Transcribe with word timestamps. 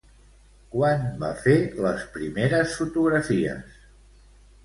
Quan 0.75 1.03
va 1.23 1.27
fer 1.43 1.57
les 1.87 2.07
primeres 2.15 2.73
fotografies? 2.79 3.79